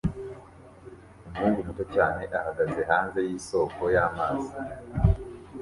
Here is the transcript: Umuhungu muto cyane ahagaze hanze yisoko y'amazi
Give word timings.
Umuhungu 1.27 1.59
muto 1.67 1.83
cyane 1.95 2.21
ahagaze 2.39 2.79
hanze 2.89 3.19
yisoko 3.29 3.81
y'amazi 3.95 4.49